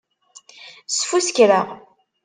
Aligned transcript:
Sfuskreɣ. 0.95 1.67